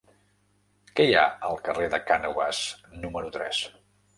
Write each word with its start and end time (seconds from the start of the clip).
Què 0.99 1.05
hi 1.09 1.13
ha 1.17 1.25
al 1.49 1.61
carrer 1.67 1.91
de 1.97 2.01
Cànoves 2.09 2.65
número 3.05 3.31
tres? 3.37 3.65